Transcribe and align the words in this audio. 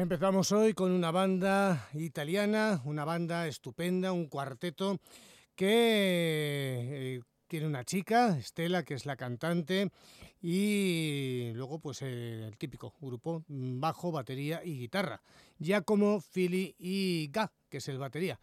Empezamos 0.00 0.50
hoy 0.52 0.72
con 0.72 0.92
una 0.92 1.10
banda 1.10 1.90
italiana, 1.92 2.80
una 2.86 3.04
banda 3.04 3.46
estupenda, 3.46 4.12
un 4.12 4.28
cuarteto 4.28 4.98
que 5.54 7.18
eh, 7.18 7.20
tiene 7.46 7.66
una 7.66 7.84
chica, 7.84 8.38
Estela, 8.38 8.82
que 8.82 8.94
es 8.94 9.04
la 9.04 9.16
cantante, 9.16 9.90
y 10.40 11.50
luego 11.52 11.80
pues 11.80 12.00
eh, 12.00 12.46
el 12.46 12.56
típico 12.56 12.94
grupo, 12.98 13.44
bajo, 13.46 14.10
batería 14.10 14.64
y 14.64 14.78
guitarra. 14.78 15.20
Ya 15.58 15.82
como 15.82 16.22
Philly 16.22 16.74
y 16.78 17.28
Ga, 17.30 17.52
que 17.68 17.76
es 17.76 17.88
el 17.88 17.98
batería. 17.98 18.40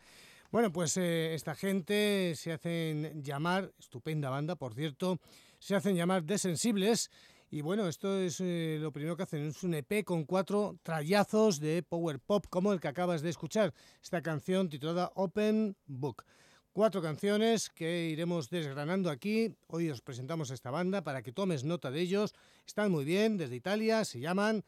Bueno, 0.52 0.72
pues 0.72 0.96
eh, 0.98 1.34
esta 1.34 1.56
gente 1.56 2.34
se 2.36 2.54
hacen 2.54 3.24
llamar, 3.24 3.74
estupenda 3.80 4.30
banda, 4.30 4.58
por 4.58 4.76
cierto, 4.76 5.20
se 5.58 5.74
hacen 5.74 5.96
llamar 5.96 6.24
Desensibles 6.24 7.10
y 7.50 7.62
bueno, 7.62 7.88
esto 7.88 8.20
es 8.20 8.42
eh, 8.42 8.78
lo 8.82 8.92
primero 8.92 9.16
que 9.16 9.24
hacen, 9.24 9.48
es 9.48 9.64
un 9.64 9.74
EP 9.74 10.04
con 10.04 10.26
cuatro 10.26 10.78
trayazos 10.84 11.60
de 11.62 11.82
power 11.82 12.20
pop, 12.20 12.46
como 12.50 12.74
el 12.74 12.82
que 12.82 12.90
acabas 12.90 13.22
de 13.22 13.30
escuchar, 13.30 13.74
esta 14.04 14.22
canción 14.22 14.70
titulada 14.70 15.12
Open 15.16 15.78
Book. 15.86 16.26
Cuatro 16.74 17.02
canciones 17.02 17.70
que 17.70 18.10
iremos 18.10 18.50
desgranando 18.50 19.10
aquí. 19.10 19.56
Hoy 19.68 19.90
os 19.90 20.02
presentamos 20.02 20.52
esta 20.52 20.72
banda 20.72 21.04
para 21.04 21.24
que 21.24 21.32
tomes 21.32 21.64
nota 21.64 21.90
de 21.90 22.02
ellos. 22.02 22.36
Están 22.68 22.92
muy 22.92 23.06
bien, 23.06 23.38
desde 23.38 23.56
Italia, 23.56 24.04
se 24.04 24.20
llaman 24.20 24.64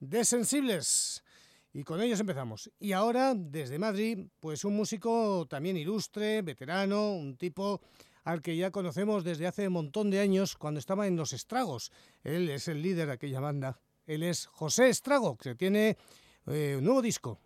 Desensibles. 0.00 1.22
Y 1.74 1.84
con 1.84 2.00
ellos 2.00 2.18
empezamos. 2.18 2.70
Y 2.80 2.92
ahora, 2.92 3.34
desde 3.34 3.78
Madrid, 3.78 4.26
pues 4.40 4.64
un 4.64 4.74
músico 4.74 5.46
también 5.48 5.76
ilustre, 5.76 6.42
veterano, 6.42 7.12
un 7.12 7.36
tipo 7.36 7.80
al 8.24 8.42
que 8.42 8.56
ya 8.56 8.70
conocemos 8.70 9.24
desde 9.24 9.46
hace 9.46 9.66
un 9.66 9.74
montón 9.74 10.10
de 10.10 10.20
años 10.20 10.56
cuando 10.56 10.78
estaba 10.78 11.06
en 11.06 11.16
Los 11.16 11.32
Estragos. 11.32 11.90
Él 12.22 12.48
es 12.48 12.68
el 12.68 12.82
líder 12.82 13.06
de 13.06 13.12
aquella 13.14 13.40
banda. 13.40 13.80
Él 14.06 14.22
es 14.22 14.46
José 14.46 14.88
Estrago, 14.88 15.36
que 15.36 15.54
tiene 15.54 15.96
eh, 16.46 16.76
un 16.78 16.84
nuevo 16.84 17.02
disco. 17.02 17.40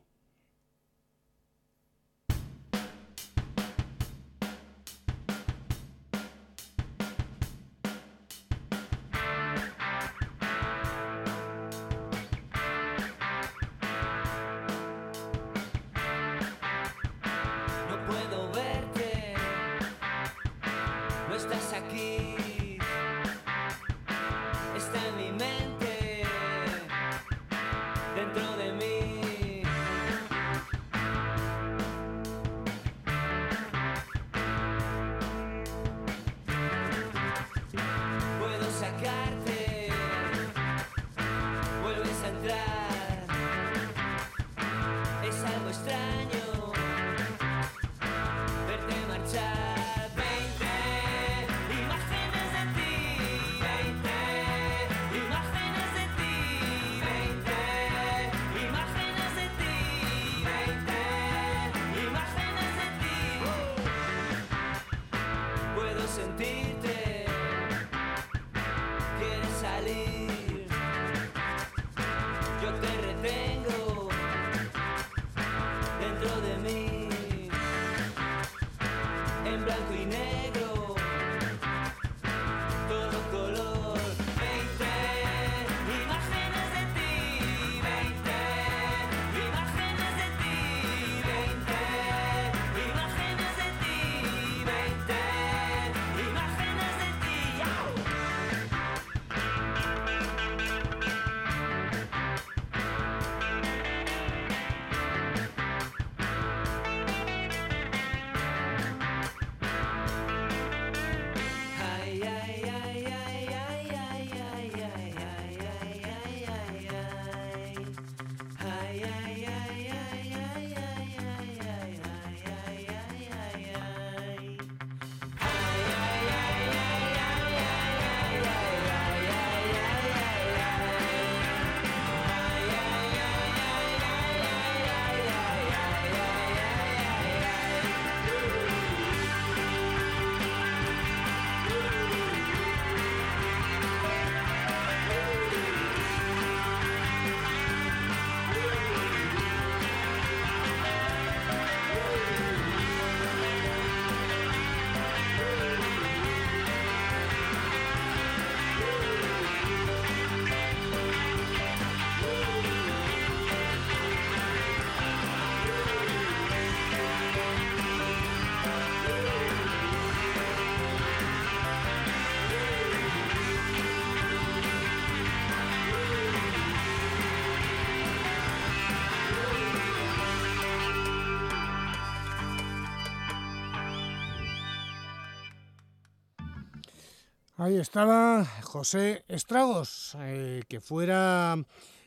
Ahí 187.77 187.83
estaba 187.83 188.47
José 188.63 189.23
Estragos, 189.29 190.17
eh, 190.21 190.63
que 190.67 190.81
fuera 190.81 191.63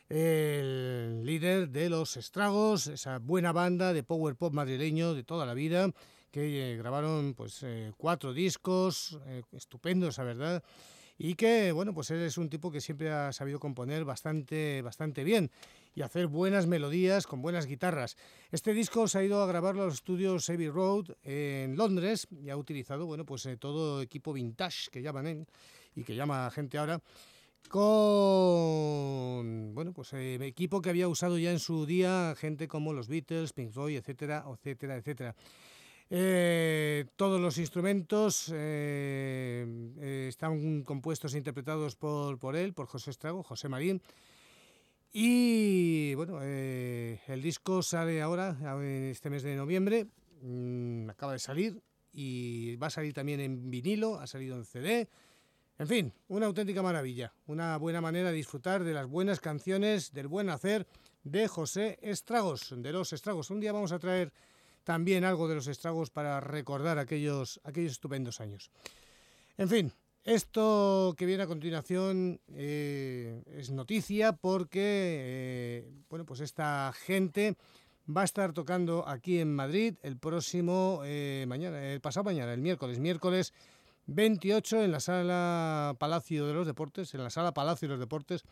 el 0.08 1.24
líder 1.24 1.68
de 1.68 1.88
los 1.88 2.16
Estragos, 2.16 2.88
esa 2.88 3.20
buena 3.20 3.52
banda 3.52 3.92
de 3.92 4.02
power 4.02 4.34
pop 4.34 4.52
madrileño 4.52 5.14
de 5.14 5.22
toda 5.22 5.46
la 5.46 5.54
vida, 5.54 5.92
que 6.32 6.72
eh, 6.72 6.76
grabaron 6.76 7.34
pues 7.34 7.62
eh, 7.62 7.92
cuatro 7.96 8.32
discos, 8.32 9.20
estupendos, 9.52 10.18
la 10.18 10.24
verdad, 10.24 10.64
y 11.16 11.36
que 11.36 11.70
bueno 11.70 11.94
pues 11.94 12.10
él 12.10 12.22
es 12.22 12.36
un 12.36 12.50
tipo 12.50 12.72
que 12.72 12.80
siempre 12.80 13.12
ha 13.12 13.32
sabido 13.32 13.60
componer 13.60 14.04
bastante, 14.04 14.82
bastante 14.82 15.22
bien 15.22 15.52
y 15.94 16.02
hacer 16.02 16.26
buenas 16.26 16.66
melodías 16.66 17.26
con 17.26 17.40
buenas 17.42 17.66
guitarras. 17.66 18.16
Este 18.50 18.72
disco 18.74 19.08
se 19.08 19.18
ha 19.18 19.24
ido 19.24 19.42
a 19.42 19.46
grabarlo 19.46 19.82
a 19.82 19.86
los 19.86 19.94
estudios 19.94 20.48
Abbey 20.48 20.68
Road 20.68 21.16
en 21.22 21.76
Londres 21.76 22.28
y 22.30 22.50
ha 22.50 22.56
utilizado 22.56 23.06
bueno, 23.06 23.24
pues, 23.24 23.46
eh, 23.46 23.56
todo 23.56 24.02
equipo 24.02 24.32
vintage 24.32 24.90
que 24.90 25.02
llaman 25.02 25.26
él 25.26 25.46
y 25.94 26.04
que 26.04 26.14
llama 26.14 26.50
gente 26.50 26.78
ahora 26.78 27.02
con 27.68 27.82
bueno 29.74 29.92
pues 29.92 30.14
eh, 30.14 30.38
equipo 30.46 30.80
que 30.80 30.88
había 30.88 31.08
usado 31.08 31.36
ya 31.38 31.50
en 31.52 31.58
su 31.58 31.84
día 31.84 32.34
gente 32.36 32.68
como 32.68 32.92
los 32.92 33.08
Beatles, 33.08 33.52
Pink 33.52 33.72
Floyd, 33.72 33.98
etcétera, 33.98 34.44
etcétera, 34.50 34.96
etcétera. 34.96 35.34
Eh, 36.12 37.04
todos 37.14 37.40
los 37.40 37.58
instrumentos 37.58 38.48
están 40.28 40.82
compuestos 40.82 41.34
e 41.34 41.38
interpretados 41.38 41.94
por, 41.94 42.38
por 42.38 42.56
él, 42.56 42.72
por 42.72 42.86
José 42.86 43.10
Estrago, 43.10 43.44
José 43.44 43.68
Marín, 43.68 44.02
y 45.12 46.14
bueno, 46.14 46.38
eh, 46.42 47.20
el 47.26 47.42
disco 47.42 47.82
sale 47.82 48.22
ahora, 48.22 48.56
en 48.60 49.10
este 49.10 49.30
mes 49.30 49.42
de 49.42 49.56
noviembre, 49.56 50.06
mm, 50.42 51.10
acaba 51.10 51.32
de 51.32 51.38
salir 51.38 51.82
y 52.12 52.76
va 52.76 52.88
a 52.88 52.90
salir 52.90 53.12
también 53.12 53.40
en 53.40 53.70
vinilo, 53.70 54.18
ha 54.18 54.26
salido 54.26 54.56
en 54.56 54.64
CD. 54.64 55.08
En 55.78 55.88
fin, 55.88 56.12
una 56.28 56.46
auténtica 56.46 56.82
maravilla, 56.82 57.32
una 57.46 57.76
buena 57.78 58.00
manera 58.00 58.30
de 58.30 58.36
disfrutar 58.36 58.84
de 58.84 58.92
las 58.92 59.06
buenas 59.06 59.40
canciones, 59.40 60.12
del 60.12 60.28
buen 60.28 60.50
hacer 60.50 60.86
de 61.24 61.48
José 61.48 61.98
Estragos, 62.02 62.74
de 62.76 62.92
los 62.92 63.12
Estragos. 63.12 63.50
Un 63.50 63.60
día 63.60 63.72
vamos 63.72 63.92
a 63.92 63.98
traer 63.98 64.32
también 64.84 65.24
algo 65.24 65.48
de 65.48 65.54
los 65.54 65.66
Estragos 65.66 66.10
para 66.10 66.40
recordar 66.40 66.98
aquellos, 66.98 67.60
aquellos 67.64 67.92
estupendos 67.92 68.40
años. 68.40 68.70
En 69.56 69.68
fin, 69.68 69.92
esto 70.24 71.14
que 71.16 71.26
viene 71.26 71.42
a 71.42 71.46
continuación 71.46 72.40
eh, 72.54 73.42
es 73.56 73.70
noticia 73.70 74.32
porque 74.32 74.80
eh, 74.82 75.90
bueno, 76.08 76.26
pues 76.26 76.40
esta 76.40 76.92
gente 76.92 77.56
va 78.14 78.22
a 78.22 78.24
estar 78.24 78.52
tocando 78.52 79.06
aquí 79.08 79.38
en 79.38 79.54
Madrid 79.54 79.94
el 80.02 80.18
próximo 80.18 81.02
eh, 81.04 81.44
mañana, 81.48 81.82
el 81.92 82.00
pasado 82.00 82.24
mañana, 82.24 82.52
el 82.52 82.60
miércoles, 82.60 82.98
miércoles 82.98 83.54
28 84.06 84.82
en 84.82 84.92
la 84.92 85.00
sala 85.00 85.94
Palacio 85.98 86.46
de 86.46 86.54
los 86.54 86.66
Deportes, 86.66 87.14
en 87.14 87.22
la 87.22 87.30
sala 87.30 87.52
Palacio 87.52 87.88
de 87.88 87.92
los 87.92 88.00
Deportes, 88.00 88.42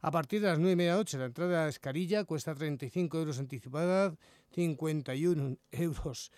a 0.00 0.10
partir 0.10 0.40
de 0.40 0.48
las 0.48 0.58
9 0.58 0.72
y 0.72 0.76
media 0.76 0.94
noche. 0.94 1.18
La 1.18 1.26
entrada 1.26 1.68
es 1.68 1.78
carilla, 1.78 2.24
cuesta 2.24 2.54
35 2.54 3.18
euros 3.18 3.38
anticipada, 3.38 4.14
51 4.52 5.56
euros, 5.72 6.32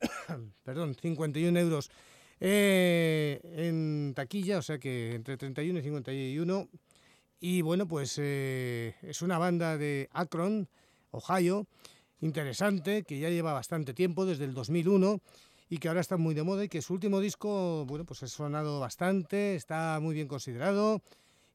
perdón, 0.64 0.94
51 0.94 1.58
euros 1.58 1.90
eh, 2.40 3.40
en 3.42 4.12
taquilla, 4.14 4.58
o 4.58 4.62
sea 4.62 4.78
que 4.78 5.14
entre 5.14 5.36
31 5.36 5.78
y 5.78 5.82
51. 5.82 6.68
Y 7.40 7.62
bueno, 7.62 7.86
pues 7.86 8.16
eh, 8.18 8.94
es 9.02 9.22
una 9.22 9.38
banda 9.38 9.76
de 9.76 10.08
Akron, 10.12 10.68
Ohio, 11.10 11.66
interesante, 12.20 13.04
que 13.04 13.18
ya 13.18 13.30
lleva 13.30 13.52
bastante 13.52 13.94
tiempo, 13.94 14.24
desde 14.24 14.44
el 14.44 14.54
2001, 14.54 15.20
y 15.68 15.78
que 15.78 15.88
ahora 15.88 16.00
está 16.00 16.16
muy 16.16 16.34
de 16.34 16.42
moda 16.42 16.64
y 16.64 16.68
que 16.68 16.82
su 16.82 16.94
último 16.94 17.20
disco, 17.20 17.84
bueno, 17.86 18.04
pues 18.04 18.22
ha 18.22 18.28
sonado 18.28 18.80
bastante, 18.80 19.54
está 19.54 19.98
muy 20.00 20.14
bien 20.14 20.28
considerado 20.28 21.02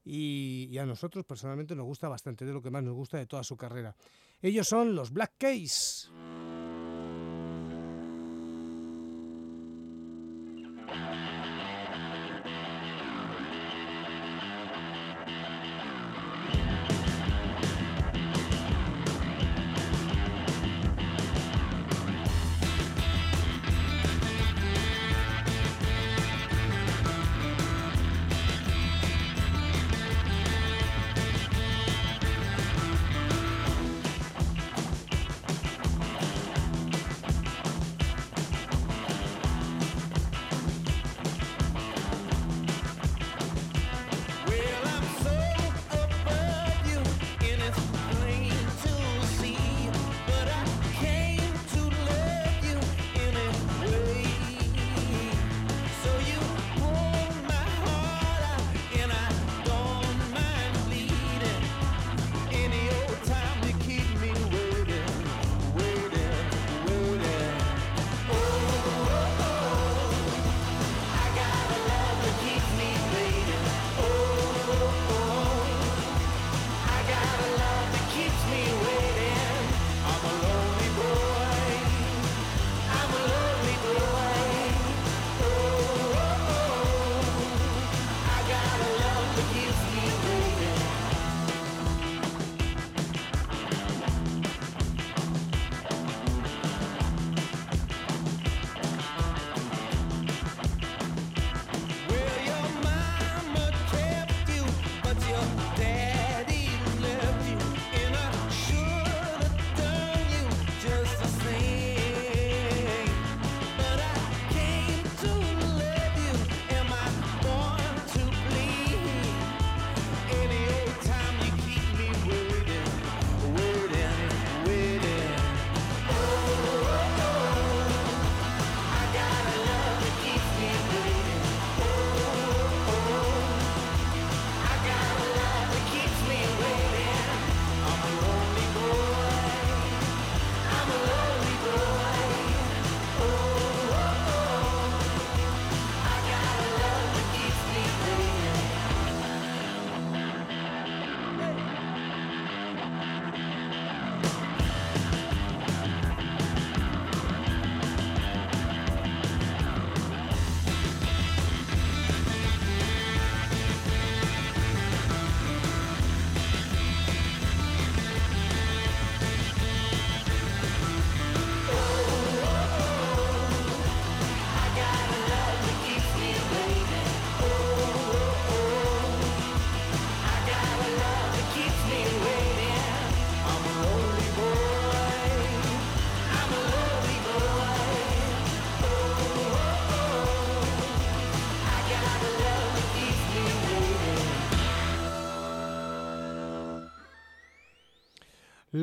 y, 0.04 0.76
a 0.78 0.86
nosotros 0.86 1.24
personalmente 1.24 1.74
nos 1.74 1.86
gusta 1.86 2.08
bastante, 2.08 2.44
de 2.44 2.52
lo 2.52 2.62
que 2.62 2.70
más 2.70 2.82
nos 2.82 2.94
gusta 2.94 3.18
de 3.18 3.26
toda 3.26 3.42
su 3.44 3.56
carrera. 3.56 3.94
Ellos 4.40 4.66
son 4.68 4.94
los 4.94 5.12
Black 5.12 5.34
Case. 5.38 6.08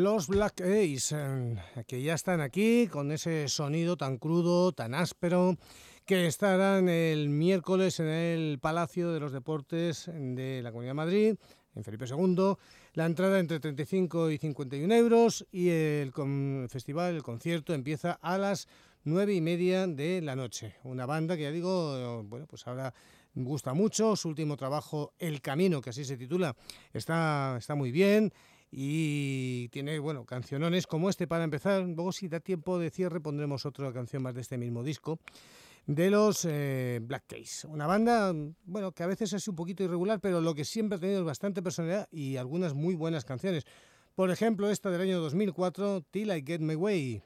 Los 0.01 0.27
Black 0.27 0.61
Ace, 0.61 1.57
que 1.85 2.01
ya 2.01 2.13
están 2.13 2.39
aquí 2.39 2.87
con 2.87 3.11
ese 3.11 3.49
sonido 3.49 3.97
tan 3.97 4.17
crudo, 4.17 4.71
tan 4.71 4.93
áspero, 4.93 5.57
que 6.05 6.25
estarán 6.25 6.87
el 6.87 7.27
miércoles 7.27 7.99
en 7.99 8.07
el 8.07 8.59
Palacio 8.59 9.11
de 9.11 9.19
los 9.19 9.33
Deportes 9.33 10.09
de 10.09 10.61
la 10.63 10.71
Comunidad 10.71 10.91
de 10.91 10.93
Madrid, 10.93 11.35
en 11.75 11.83
Felipe 11.83 12.05
II. 12.05 12.55
La 12.93 13.07
entrada 13.07 13.39
entre 13.39 13.59
35 13.59 14.31
y 14.31 14.37
51 14.37 14.95
euros 14.95 15.45
y 15.51 15.67
el 15.67 16.13
festival, 16.69 17.15
el 17.15 17.23
concierto, 17.23 17.73
empieza 17.73 18.13
a 18.21 18.37
las 18.37 18.69
nueve 19.03 19.33
y 19.33 19.41
media 19.41 19.85
de 19.85 20.21
la 20.21 20.37
noche. 20.37 20.75
Una 20.85 21.07
banda 21.07 21.35
que 21.35 21.43
ya 21.43 21.51
digo, 21.51 22.23
bueno, 22.23 22.47
pues 22.47 22.65
ahora 22.67 22.93
gusta 23.35 23.73
mucho. 23.73 24.15
Su 24.15 24.29
último 24.29 24.55
trabajo, 24.55 25.11
El 25.19 25.41
Camino, 25.41 25.81
que 25.81 25.89
así 25.89 26.05
se 26.05 26.15
titula, 26.15 26.55
está, 26.93 27.57
está 27.57 27.75
muy 27.75 27.91
bien 27.91 28.31
y 28.71 29.69
tiene, 29.69 29.99
bueno, 29.99 30.25
cancionones 30.25 30.87
como 30.87 31.09
este 31.09 31.27
para 31.27 31.43
empezar. 31.43 31.83
Luego, 31.83 32.11
si 32.11 32.27
da 32.27 32.39
tiempo 32.39 32.79
de 32.79 32.89
cierre, 32.89 33.19
pondremos 33.19 33.65
otra 33.65 33.91
canción 33.91 34.23
más 34.23 34.35
de 34.35 34.41
este 34.41 34.57
mismo 34.57 34.83
disco 34.83 35.19
de 35.87 36.11
los 36.11 36.45
eh, 36.45 36.99
Black 37.01 37.23
Case. 37.27 37.65
Una 37.65 37.87
banda, 37.87 38.31
bueno, 38.65 38.91
que 38.91 39.01
a 39.01 39.07
veces 39.07 39.33
es 39.33 39.47
un 39.47 39.55
poquito 39.55 39.83
irregular, 39.83 40.19
pero 40.19 40.39
lo 40.39 40.53
que 40.53 40.63
siempre 40.63 40.97
ha 40.97 40.99
tenido 40.99 41.21
es 41.21 41.25
bastante 41.25 41.63
personalidad 41.63 42.07
y 42.11 42.37
algunas 42.37 42.75
muy 42.75 42.93
buenas 42.93 43.25
canciones. 43.25 43.65
Por 44.13 44.29
ejemplo, 44.29 44.69
esta 44.69 44.91
del 44.91 45.01
año 45.01 45.19
2004, 45.19 46.01
Till 46.11 46.31
I 46.31 46.43
Get 46.45 46.61
My 46.61 46.75
Way. 46.75 47.23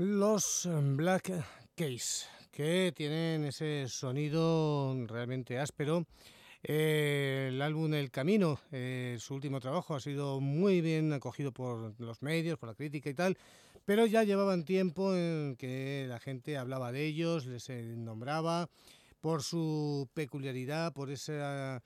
Los 0.00 0.64
em, 0.66 0.96
Black 0.96 1.32
Case, 1.74 2.26
que 2.52 2.92
tienen 2.94 3.46
ese 3.46 3.88
sonido 3.88 4.94
realmente 5.08 5.58
áspero. 5.58 6.06
Eh, 6.62 7.48
el 7.48 7.60
álbum 7.60 7.92
El 7.94 8.12
Camino, 8.12 8.60
eh, 8.70 9.16
su 9.18 9.34
último 9.34 9.58
trabajo, 9.58 9.96
ha 9.96 10.00
sido 10.00 10.38
muy 10.38 10.82
bien 10.82 11.12
acogido 11.12 11.50
por 11.50 12.00
los 12.00 12.22
medios, 12.22 12.60
por 12.60 12.68
la 12.68 12.76
crítica 12.76 13.10
y 13.10 13.14
tal, 13.14 13.36
pero 13.84 14.06
ya 14.06 14.22
llevaban 14.22 14.64
tiempo 14.64 15.16
en 15.16 15.56
que 15.56 16.06
la 16.08 16.20
gente 16.20 16.56
hablaba 16.56 16.92
de 16.92 17.04
ellos, 17.04 17.46
les 17.46 17.68
eh, 17.68 17.82
nombraba 17.96 18.70
por 19.20 19.42
su 19.42 20.08
peculiaridad, 20.14 20.92
por 20.92 21.10
ese, 21.10 21.80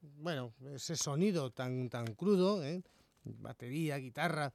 bueno, 0.00 0.54
ese 0.72 0.94
sonido 0.94 1.50
tan, 1.50 1.88
tan 1.88 2.14
crudo, 2.14 2.62
batería, 3.24 3.96
guitarra. 3.96 4.52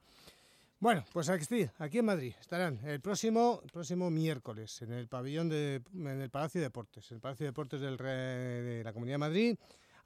Bueno, 0.80 1.04
pues 1.12 1.28
aquí, 1.28 1.68
aquí 1.76 1.98
en 1.98 2.06
Madrid 2.06 2.32
estarán 2.40 2.80
el 2.86 3.02
próximo, 3.02 3.60
próximo 3.70 4.08
miércoles 4.08 4.80
en 4.80 4.94
el 4.94 5.08
pabellón 5.08 5.50
de, 5.50 5.82
en 5.92 6.22
el 6.22 6.30
Palacio 6.30 6.58
de 6.58 6.68
Deportes, 6.68 7.12
el 7.12 7.20
Palacio 7.20 7.44
de 7.44 7.50
Deportes 7.50 7.82
del, 7.82 7.98
de 7.98 8.80
la 8.82 8.94
Comunidad 8.94 9.16
de 9.16 9.18
Madrid, 9.18 9.56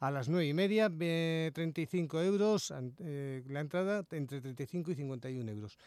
a 0.01 0.11
las 0.11 0.29
nueve 0.29 0.49
y 0.49 0.53
media, 0.53 0.91
35 0.91 2.21
euros, 2.23 2.75
eh, 2.99 3.45
la 3.47 3.61
entrada 3.61 4.05
entre 4.11 4.41
35 4.41 4.91
y 4.91 4.95
51 4.97 5.49
euros. 5.53 5.79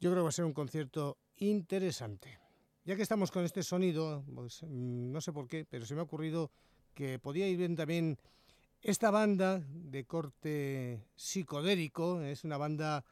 Yo 0.00 0.10
creo 0.10 0.22
que 0.22 0.24
va 0.24 0.28
a 0.30 0.32
ser 0.32 0.46
un 0.46 0.52
concierto 0.52 1.18
interesante. 1.36 2.40
Ya 2.84 2.96
que 2.96 3.02
estamos 3.02 3.30
con 3.30 3.44
este 3.44 3.62
sonido, 3.62 4.24
pues, 4.34 4.64
mm, 4.64 5.12
no 5.12 5.20
sé 5.20 5.32
por 5.32 5.46
qué, 5.46 5.64
pero 5.64 5.86
se 5.86 5.94
me 5.94 6.00
ha 6.00 6.04
ocurrido 6.04 6.50
que 6.92 7.20
podía 7.20 7.46
ir 7.46 7.56
bien 7.56 7.76
también 7.76 8.18
esta 8.82 9.12
banda 9.12 9.62
de 9.68 10.04
corte 10.06 11.06
psicodélico, 11.14 12.20
es 12.22 12.42
una 12.42 12.56
banda 12.56 13.04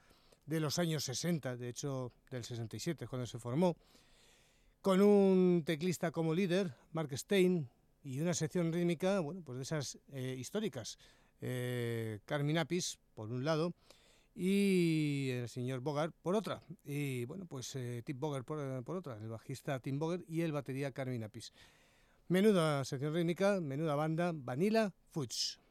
de 0.47 0.61
los 0.61 0.79
años 0.79 1.05
60, 1.05 1.57
de 1.57 1.69
hecho 1.69 2.13
del 2.31 2.45
67 2.45 3.07
cuando 3.07 3.27
se 3.27 3.39
formó, 3.39 3.77
con 4.81 5.01
un 5.01 5.63
teclista 5.65 6.11
como 6.11 6.35
líder, 6.35 6.75
Mark 6.93 7.17
Stein, 7.17 7.69
y 8.03 8.21
una 8.21 8.35
sección 8.35 8.73
rítmica, 8.73 9.21
bueno, 9.21 9.41
pues 9.43 9.57
de 9.57 9.63
esas 9.63 9.99
eh, 10.13 10.37
históricas, 10.39 10.99
eh, 11.41 12.21
Carmen 12.27 12.59
Apis, 12.59 12.99
por 13.15 13.31
un 13.33 13.45
lado, 13.45 13.73
y 14.35 15.31
el 15.31 15.49
señor 15.49 15.81
Bogart 15.81 16.15
por 16.23 16.35
otra. 16.35 16.61
Y 16.85 17.25
bueno, 17.25 17.47
pues 17.47 17.75
eh, 17.77 18.03
Tim 18.05 18.21
Bogart 18.21 18.45
por, 18.45 18.85
por, 18.85 18.97
otra, 18.97 19.17
el 19.17 19.29
bajista 19.29 19.81
Tim 19.81 19.99
Bogart 19.99 20.23
y 20.29 20.43
el 20.43 20.53
batería 20.53 20.93
Carmen 20.93 21.25
Apis. 21.25 21.53
Menuda 22.29 22.85
sección 22.85 23.15
rítmica, 23.15 23.61
menuda 23.61 23.95
banda, 23.95 24.33
Vanilla 24.35 24.93
Fudge. 25.11 25.64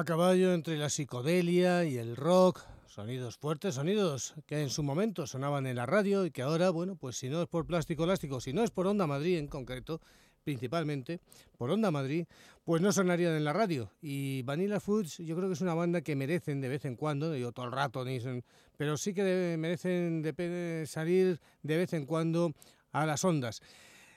A 0.00 0.04
caballo 0.04 0.54
entre 0.54 0.78
la 0.78 0.88
psicodelia 0.88 1.84
y 1.84 1.98
el 1.98 2.16
rock, 2.16 2.62
sonidos 2.86 3.36
fuertes, 3.36 3.74
sonidos 3.74 4.32
que 4.46 4.62
en 4.62 4.70
su 4.70 4.82
momento 4.82 5.26
sonaban 5.26 5.66
en 5.66 5.76
la 5.76 5.84
radio 5.84 6.24
y 6.24 6.30
que 6.30 6.40
ahora, 6.40 6.70
bueno, 6.70 6.96
pues 6.96 7.18
si 7.18 7.28
no 7.28 7.42
es 7.42 7.48
por 7.48 7.66
Plástico 7.66 8.04
Elástico, 8.04 8.40
si 8.40 8.54
no 8.54 8.64
es 8.64 8.70
por 8.70 8.86
Onda 8.86 9.06
Madrid 9.06 9.36
en 9.36 9.46
concreto, 9.46 10.00
principalmente 10.42 11.20
por 11.58 11.70
Onda 11.70 11.90
Madrid, 11.90 12.24
pues 12.64 12.80
no 12.80 12.92
sonarían 12.92 13.34
en 13.34 13.44
la 13.44 13.52
radio. 13.52 13.90
Y 14.00 14.40
Vanilla 14.44 14.80
Foods 14.80 15.18
yo 15.18 15.36
creo 15.36 15.50
que 15.50 15.52
es 15.52 15.60
una 15.60 15.74
banda 15.74 16.00
que 16.00 16.16
merecen 16.16 16.62
de 16.62 16.70
vez 16.70 16.86
en 16.86 16.96
cuando, 16.96 17.36
yo 17.36 17.52
todo 17.52 17.66
el 17.66 17.72
rato, 17.72 18.02
pero 18.78 18.96
sí 18.96 19.12
que 19.12 19.56
merecen 19.58 20.24
salir 20.86 21.38
de 21.62 21.76
vez 21.76 21.92
en 21.92 22.06
cuando 22.06 22.54
a 22.92 23.04
las 23.04 23.22
ondas. 23.22 23.60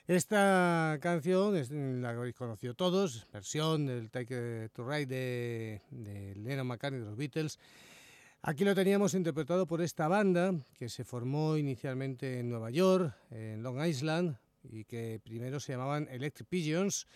Esta 0.06 0.98
canción 1.00 1.56
es, 1.56 1.70
la 1.70 2.10
habéis 2.10 2.34
conocido 2.34 2.74
todos, 2.74 3.26
versión 3.32 3.86
del 3.86 4.10
Take 4.10 4.68
to 4.74 4.86
Ride 4.86 5.06
de, 5.06 5.80
de 5.90 6.34
Lennon 6.34 6.66
McCartney 6.66 7.00
de 7.00 7.06
los 7.06 7.16
Beatles. 7.16 7.58
Aquí 8.42 8.66
lo 8.66 8.74
teníamos 8.74 9.14
interpretado 9.14 9.66
por 9.66 9.80
esta 9.80 10.06
banda 10.06 10.52
que 10.78 10.90
se 10.90 11.04
formó 11.04 11.56
inicialmente 11.56 12.40
en 12.40 12.50
Nueva 12.50 12.68
York, 12.68 13.16
en 13.30 13.62
Long 13.62 13.82
Island, 13.82 14.36
y 14.64 14.84
que 14.84 15.22
primero 15.24 15.58
se 15.58 15.72
llamaban 15.72 16.06
Electric 16.10 16.50
Pigeons. 16.50 17.06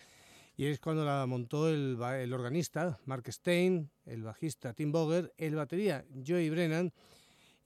Y 0.57 0.65
es 0.65 0.79
cuando 0.79 1.05
la 1.05 1.27
montó 1.27 1.69
el, 1.69 1.95
el 2.01 2.33
organista 2.33 2.97
Mark 3.05 3.31
Stein, 3.31 3.91
el 4.07 4.23
bajista 4.23 4.73
Tim 4.73 4.91
Boger, 4.91 5.31
el 5.37 5.53
batería 5.53 6.05
Joey 6.25 6.49
Brennan 6.49 6.91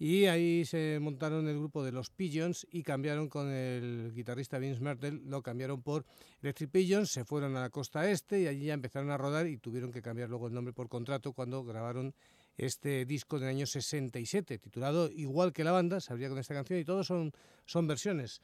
y 0.04 0.26
ahí 0.26 0.66
se 0.66 1.00
montaron 1.00 1.48
el 1.48 1.58
grupo 1.58 1.82
de 1.82 1.94
los 1.94 2.10
Pigeons 2.10 2.68
y 2.70 2.84
cambiaron 2.84 3.30
con 3.30 3.50
el 3.50 4.12
guitarrista 4.14 4.60
Vince 4.60 4.82
Mertel, 4.82 5.22
lo 5.30 5.42
cambiaron 5.42 5.82
por 5.82 6.06
Electric 6.42 6.72
Pigeons, 6.72 7.10
se 7.10 7.24
fueron 7.24 7.56
a 7.56 7.62
la 7.62 7.70
costa 7.70 8.12
este 8.12 8.42
y 8.42 8.48
allí 8.48 8.66
ya 8.66 8.74
empezaron 8.74 9.12
a 9.12 9.18
rodar 9.18 9.48
y 9.48 9.56
tuvieron 9.56 9.94
que 9.94 10.02
cambiar 10.02 10.28
luego 10.28 10.48
el 10.48 10.54
nombre 10.54 10.74
por 10.74 10.90
contrato 10.90 11.32
cuando 11.32 11.64
grabaron 11.64 12.14
este 12.58 13.06
disco 13.06 13.40
del 13.40 13.48
año 13.48 13.66
67, 13.66 14.60
titulado 14.60 15.10
igual 15.10 15.54
que 15.54 15.64
la 15.64 15.72
banda, 15.72 16.02
se 16.02 16.12
abría 16.12 16.28
con 16.28 16.38
esta 16.38 16.54
canción 16.54 16.80
y 16.80 16.84
todos 16.84 17.08
son, 17.08 17.32
son 17.66 17.88
versiones. 17.88 18.42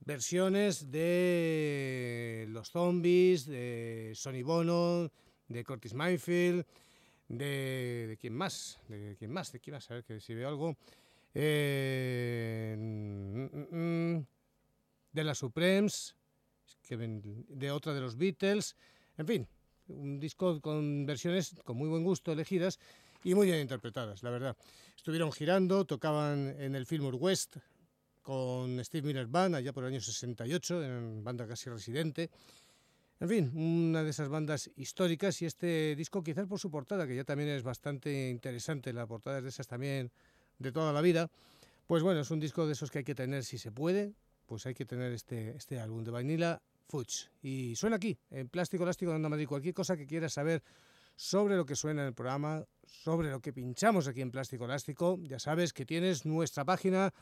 Versiones 0.00 0.90
de 0.90 2.44
Los 2.50 2.68
Zombies, 2.68 3.46
de 3.46 4.12
Sonny 4.14 4.42
Bono, 4.42 5.10
de 5.48 5.64
Curtis 5.64 5.94
Mayfield, 5.94 6.66
de, 7.28 8.06
de 8.08 8.16
quién 8.16 8.34
más, 8.34 8.80
de 8.88 9.16
quién 9.18 9.32
más, 9.32 9.52
de 9.52 9.60
quién 9.60 9.74
más, 9.74 9.90
a 9.90 9.94
ver 9.94 10.04
que 10.04 10.20
si 10.20 10.34
veo 10.34 10.48
algo. 10.48 10.76
Eh, 11.34 12.76
mm, 12.78 13.44
mm, 13.44 14.14
mm, 14.16 14.26
de 15.12 15.24
las 15.24 15.38
Supremes, 15.38 16.16
de 16.88 17.70
otra 17.70 17.94
de 17.94 18.00
los 18.00 18.16
Beatles, 18.16 18.76
en 19.16 19.26
fin, 19.26 19.48
un 19.88 20.20
disco 20.20 20.60
con 20.60 21.06
versiones 21.06 21.54
con 21.64 21.76
muy 21.76 21.88
buen 21.88 22.04
gusto 22.04 22.32
elegidas 22.32 22.78
y 23.22 23.34
muy 23.34 23.46
bien 23.46 23.60
interpretadas, 23.60 24.22
la 24.22 24.30
verdad. 24.30 24.56
Estuvieron 24.96 25.32
girando, 25.32 25.84
tocaban 25.84 26.54
en 26.60 26.74
el 26.74 26.86
Fillmore 26.86 27.16
West 27.16 27.56
con 28.22 28.82
Steve 28.84 29.06
Miller 29.06 29.26
Band 29.26 29.56
allá 29.56 29.72
por 29.72 29.84
el 29.84 29.92
año 29.92 30.00
68, 30.00 30.84
en 30.84 31.24
banda 31.24 31.46
casi 31.46 31.68
residente. 31.68 32.30
En 33.20 33.28
fin, 33.28 33.52
una 33.56 34.02
de 34.02 34.10
esas 34.10 34.28
bandas 34.28 34.70
históricas 34.76 35.40
y 35.40 35.46
este 35.46 35.94
disco 35.96 36.22
quizás 36.22 36.46
por 36.46 36.58
su 36.58 36.70
portada, 36.70 37.06
que 37.06 37.14
ya 37.14 37.24
también 37.24 37.48
es 37.50 37.62
bastante 37.62 38.28
interesante, 38.28 38.92
la 38.92 39.06
portada 39.06 39.40
de 39.40 39.48
esas 39.48 39.66
también 39.68 40.10
de 40.58 40.72
toda 40.72 40.92
la 40.92 41.00
vida, 41.00 41.30
pues 41.86 42.02
bueno, 42.02 42.20
es 42.20 42.30
un 42.30 42.40
disco 42.40 42.66
de 42.66 42.72
esos 42.72 42.90
que 42.90 42.98
hay 42.98 43.04
que 43.04 43.14
tener 43.14 43.44
si 43.44 43.58
se 43.58 43.70
puede, 43.70 44.14
pues 44.46 44.66
hay 44.66 44.74
que 44.74 44.84
tener 44.84 45.12
este, 45.12 45.56
este 45.56 45.78
álbum 45.78 46.02
de 46.02 46.10
Vanilla 46.10 46.60
Fudge. 46.88 47.30
Y 47.42 47.76
suena 47.76 47.96
aquí, 47.96 48.18
en 48.30 48.48
Plástico 48.48 48.82
Elástico 48.82 49.10
de 49.10 49.16
Onda 49.16 49.28
Madrid, 49.28 49.46
cualquier 49.46 49.74
cosa 49.74 49.96
que 49.96 50.06
quieras 50.06 50.32
saber 50.32 50.62
sobre 51.16 51.56
lo 51.56 51.64
que 51.64 51.76
suena 51.76 52.02
en 52.02 52.08
el 52.08 52.14
programa, 52.14 52.64
sobre 52.84 53.30
lo 53.30 53.40
que 53.40 53.52
pinchamos 53.52 54.08
aquí 54.08 54.20
en 54.20 54.30
Plástico 54.30 54.64
Elástico, 54.64 55.18
ya 55.22 55.38
sabes 55.38 55.72
que 55.72 55.86
tienes 55.86 56.26
nuestra 56.26 56.64
página 56.64 57.12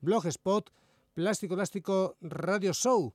Blogspot, 0.00 0.70
Plástico 1.14 1.54
Elástico 1.54 2.16
Radio 2.20 2.72
Show. 2.72 3.14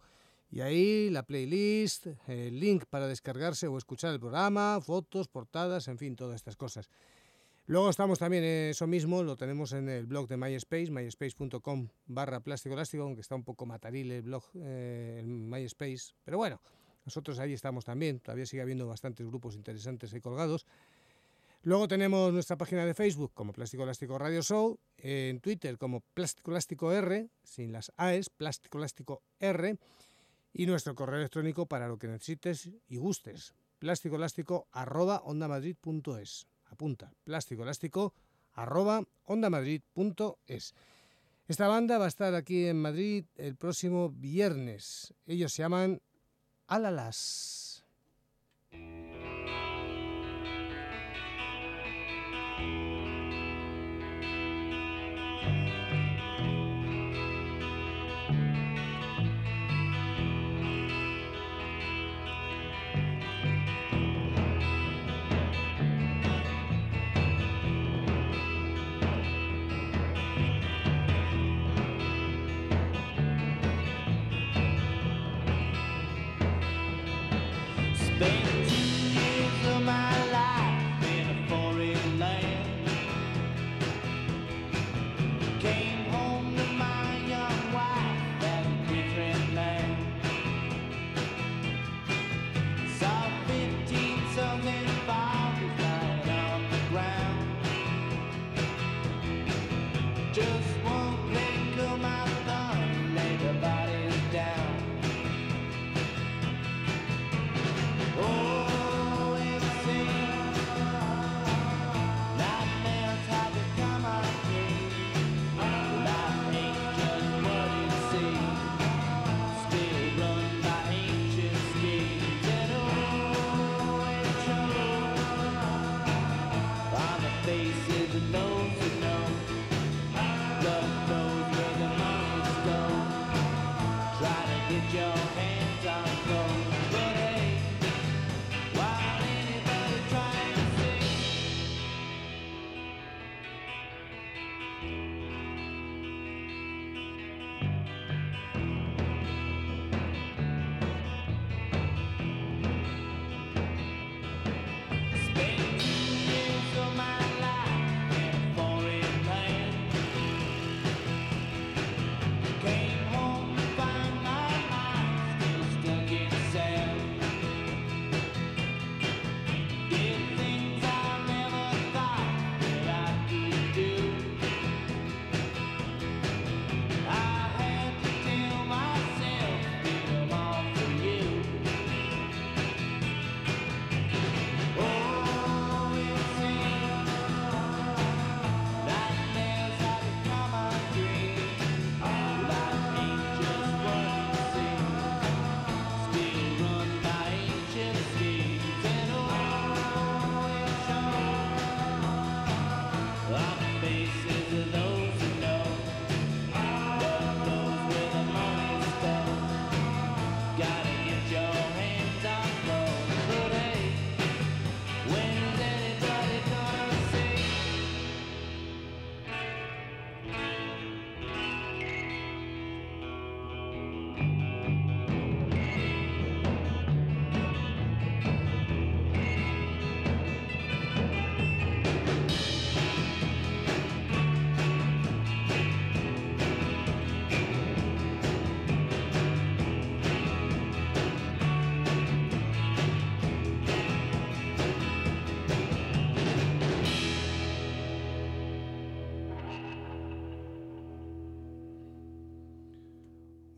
Y 0.53 0.61
ahí 0.61 1.09
la 1.09 1.23
playlist, 1.23 2.05
el 2.27 2.59
link 2.59 2.85
para 2.87 3.07
descargarse 3.07 3.65
o 3.65 3.75
escuchar 3.75 4.13
el 4.13 4.19
programa, 4.19 4.79
fotos, 4.81 5.27
portadas, 5.27 5.87
en 5.87 5.97
fin, 5.97 6.15
todas 6.15 6.35
estas 6.35 6.55
cosas. 6.55 6.91
Luego 7.65 7.89
estamos 7.89 8.19
también, 8.19 8.43
eso 8.43 8.85
mismo, 8.85 9.23
lo 9.23 9.35
tenemos 9.35 9.73
en 9.73 9.89
el 9.89 10.05
blog 10.05 10.27
de 10.27 10.37
MySpace, 10.37 10.91
myspace.com 10.91 11.87
barra 12.05 12.39
plástico 12.39 12.75
elástico, 12.75 13.01
aunque 13.01 13.21
está 13.21 13.33
un 13.33 13.43
poco 13.43 13.65
mataril 13.65 14.11
el 14.11 14.21
blog 14.21 14.43
eh, 14.53 15.21
en 15.21 15.49
MySpace, 15.49 16.13
pero 16.23 16.37
bueno, 16.37 16.61
nosotros 17.03 17.39
ahí 17.39 17.53
estamos 17.53 17.83
también, 17.83 18.19
todavía 18.19 18.45
sigue 18.45 18.61
habiendo 18.61 18.85
bastantes 18.85 19.25
grupos 19.25 19.55
interesantes 19.55 20.13
ahí 20.13 20.21
colgados. 20.21 20.67
Luego 21.63 21.87
tenemos 21.87 22.31
nuestra 22.31 22.57
página 22.59 22.85
de 22.85 22.93
Facebook 22.93 23.31
como 23.33 23.53
Plástico 23.53 23.81
Elástico 23.81 24.19
Radio 24.19 24.43
Show, 24.43 24.77
en 24.97 25.39
Twitter 25.39 25.79
como 25.79 26.01
Plástico 26.13 26.51
Elástico 26.51 26.91
R, 26.91 27.27
sin 27.41 27.71
las 27.71 27.91
AES, 27.97 28.29
Plástico 28.29 28.77
Elástico 28.77 29.23
R, 29.39 29.79
y 30.53 30.65
nuestro 30.65 30.95
correo 30.95 31.19
electrónico 31.19 31.65
para 31.65 31.87
lo 31.87 31.97
que 31.97 32.07
necesites 32.07 32.69
y 32.87 32.97
gustes. 32.97 33.53
Plástico 33.79 34.15
elástico 34.15 34.67
arroba 34.71 35.21
ondamadrid.es. 35.25 36.47
Apunta, 36.65 37.11
plástico 37.23 37.63
elástico 37.63 38.13
arroba 38.53 39.03
ondamadrid.es. 39.25 40.73
Esta 41.47 41.67
banda 41.67 41.97
va 41.97 42.05
a 42.05 42.07
estar 42.07 42.35
aquí 42.35 42.67
en 42.67 42.81
Madrid 42.81 43.25
el 43.35 43.55
próximo 43.55 44.09
viernes. 44.09 45.13
Ellos 45.25 45.51
se 45.53 45.63
llaman 45.63 46.01
Alalas. 46.67 47.72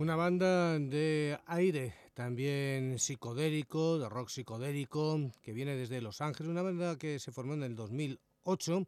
Una 0.05 0.15
banda 0.15 0.77
de 0.77 1.39
aire 1.47 1.95
también 2.13 2.99
psicodélico, 2.99 3.97
de 3.97 4.07
rock 4.07 4.29
psicodélico, 4.29 5.31
que 5.41 5.51
viene 5.51 5.75
desde 5.75 5.99
Los 5.99 6.21
Ángeles, 6.21 6.51
una 6.51 6.61
banda 6.61 6.95
que 6.95 7.17
se 7.17 7.31
formó 7.31 7.55
en 7.55 7.63
el 7.63 7.75
2008, 7.75 8.85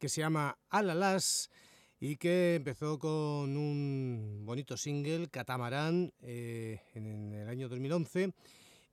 que 0.00 0.08
se 0.08 0.20
llama 0.20 0.58
Alalas 0.68 1.48
y 2.00 2.16
que 2.16 2.56
empezó 2.56 2.98
con 2.98 3.56
un 3.56 4.42
bonito 4.44 4.76
single, 4.76 5.28
Catamarán, 5.28 6.12
eh, 6.22 6.80
en 6.94 7.32
el 7.34 7.48
año 7.48 7.68
2011 7.68 8.32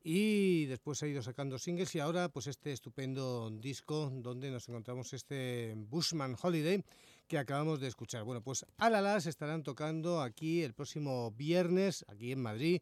y 0.04 0.66
después 0.66 1.02
ha 1.02 1.08
ido 1.08 1.24
sacando 1.24 1.58
singles 1.58 1.96
y 1.96 2.00
ahora 2.00 2.30
pues 2.30 2.46
este 2.46 2.74
estupendo 2.74 3.50
disco 3.50 4.12
donde 4.14 4.52
nos 4.52 4.70
encontramos 4.70 5.12
este 5.14 5.74
Bushman 5.76 6.36
Holiday 6.40 6.84
que 7.28 7.38
acabamos 7.38 7.80
de 7.80 7.88
escuchar. 7.88 8.24
Bueno, 8.24 8.42
pues 8.42 8.66
Alalas 8.78 9.26
estarán 9.26 9.64
tocando 9.64 10.22
aquí 10.22 10.62
el 10.62 10.74
próximo 10.74 11.32
viernes, 11.32 12.06
aquí 12.08 12.32
en 12.32 12.42
Madrid, 12.42 12.82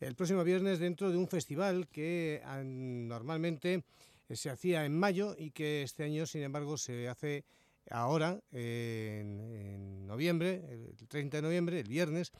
el 0.00 0.14
próximo 0.14 0.44
viernes 0.44 0.78
dentro 0.78 1.10
de 1.10 1.16
un 1.16 1.28
festival 1.28 1.88
que 1.88 2.42
normalmente 2.64 3.84
eh, 4.28 4.36
se 4.36 4.50
hacía 4.50 4.84
en 4.84 4.98
mayo 4.98 5.34
y 5.38 5.50
que 5.50 5.82
este 5.82 6.04
año, 6.04 6.26
sin 6.26 6.42
embargo, 6.42 6.76
se 6.76 7.08
hace 7.08 7.44
ahora, 7.90 8.40
en, 8.52 10.06
noviembre, 10.06 10.64
el 10.68 11.08
30 11.08 11.38
de 11.38 11.42
noviembre, 11.42 11.80
el 11.80 11.88
viernes, 11.88 12.32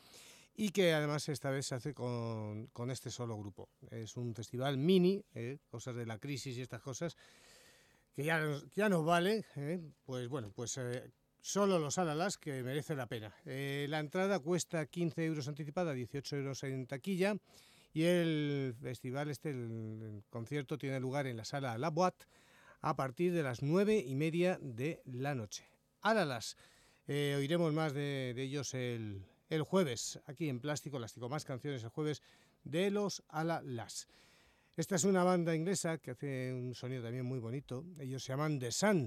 y 0.55 0.71
que 0.71 0.93
además 0.93 1.29
esta 1.29 1.51
vez 1.51 1.67
se 1.67 1.75
hace 1.75 1.95
con, 1.95 2.69
este 2.91 3.11
solo 3.11 3.37
grupo. 3.37 3.69
Es 3.91 4.17
un 4.17 4.35
festival 4.35 4.77
mini, 4.77 5.25
eh, 5.35 5.59
cosas 5.71 5.97
de 5.97 6.07
la 6.07 6.19
crisis 6.19 6.57
y 6.57 6.63
estas 6.63 6.83
cosas, 6.83 7.17
que 8.13 8.25
ya, 8.25 8.43
ya 8.75 8.89
nos 8.89 9.05
vale, 9.05 9.45
eh, 9.57 9.81
pues 10.05 10.29
bueno, 10.29 10.53
pues 10.55 10.79
solo 11.43 11.79
los 11.79 11.99
alalas 11.99 12.39
que 12.39 12.63
merece 12.63 12.95
la 12.95 13.07
pena. 13.07 13.35
Eh, 13.45 13.87
la 13.91 13.99
entrada 13.99 14.39
cuesta 14.39 14.87
15 14.87 15.25
euros 15.27 15.49
anticipada, 15.49 15.93
18 15.93 16.37
euros 16.37 16.63
en 16.63 16.87
taquilla 16.87 17.37
y 17.93 18.05
el 18.05 18.75
festival, 18.81 19.29
este, 19.29 19.51
el, 19.51 20.23
concierto 20.31 20.79
tiene 20.79 21.01
lugar 21.01 21.27
en 21.27 21.37
la 21.37 21.45
sala 21.45 21.77
La 21.77 21.91
Boîte 21.91 22.25
a 22.81 22.97
partir 22.97 23.35
de 23.35 23.43
las 23.43 23.63
9 23.63 24.03
y 24.07 24.15
media 24.15 24.59
de 24.63 25.03
la 25.05 25.35
noche. 25.35 25.69
Alalas, 26.01 26.57
eh, 27.07 27.35
oiremos 27.37 27.73
más 27.73 27.93
de, 27.93 28.35
ellos 28.37 28.73
el, 28.75 29.27
el, 29.51 29.63
jueves, 29.63 30.21
aquí 30.27 30.49
en 30.49 30.61
Plástico 30.61 30.97
Elástico, 30.97 31.29
más 31.29 31.45
canciones 31.45 31.83
el 31.83 31.91
jueves 31.91 32.23
de 32.65 32.91
los 32.91 33.23
Alalas. 33.29 34.09
Esta 34.77 34.97
es 34.97 35.05
una 35.05 35.23
banda 35.23 35.55
inglesa 35.55 35.99
que 35.99 36.13
hace 36.13 36.53
un 36.55 36.75
sonido 36.75 37.03
también 37.03 37.27
muy 37.27 37.39
bonito. 37.39 37.85
Ellos 37.99 38.25
se 38.25 38.33
llaman 38.33 38.59
The 38.59 38.73
Sun. 38.73 39.07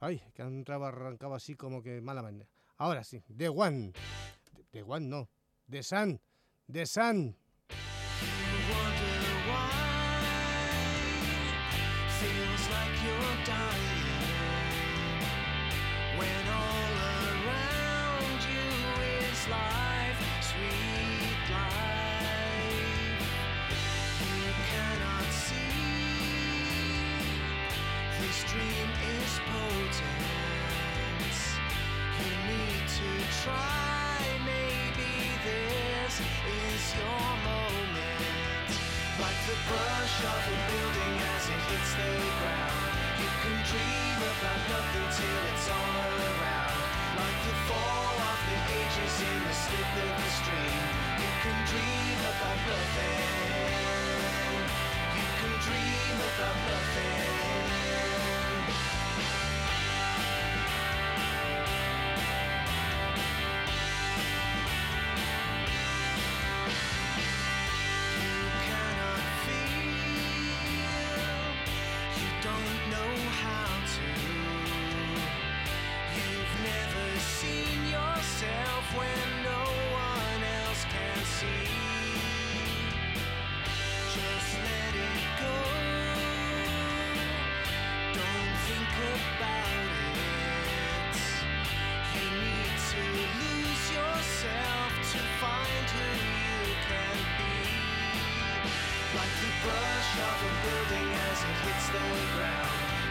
Ay, 0.00 0.22
que 0.34 0.42
entraba, 0.42 0.88
arrancaba 0.88 1.36
así 1.36 1.54
como 1.54 1.82
que 1.82 2.00
mala 2.00 2.22
manera. 2.22 2.48
Ahora 2.76 3.04
sí, 3.04 3.22
The 3.36 3.48
One. 3.48 3.92
The 4.70 4.82
One 4.82 5.06
no. 5.06 5.28
The 5.68 5.82
Sun. 5.82 6.20
The 6.70 6.86
Sun. 6.86 7.36
brush 13.48 13.77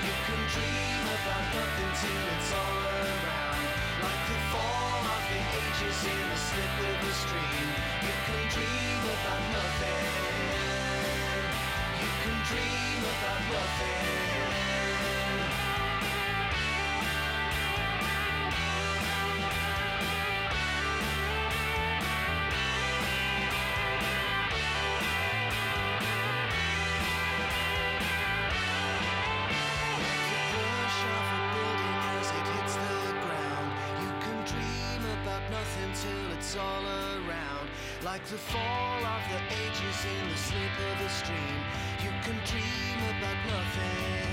You 0.07 0.13
can 0.27 0.41
dream 0.53 1.05
about 1.17 1.45
nothing 1.55 1.91
till 1.99 2.25
it's 2.35 2.51
all 2.53 2.83
around. 2.85 3.63
Like 4.03 4.23
the 4.29 4.39
fall 4.51 5.03
of 5.15 5.23
the 5.31 5.41
ages 5.59 5.99
in 6.05 6.29
the 6.29 6.37
slip 6.37 7.01
the 7.01 7.13
stream. 7.13 7.67
You 8.05 8.15
can 8.27 8.43
dream 8.53 9.01
about 9.15 9.43
nothing. 9.57 10.03
You 12.01 12.09
can 12.21 12.37
dream 12.49 13.01
about 13.03 13.41
nothing. 13.51 14.26
Of 39.07 39.21
the 39.29 39.41
ages 39.61 39.99
in 40.05 40.29
the 40.29 40.37
slip 40.37 40.77
of 40.89 40.97
a 41.05 41.09
stream. 41.09 41.59
You 42.01 42.11
can 42.25 42.37
dream 42.49 42.99
about 43.13 43.39
nothing, 43.45 44.25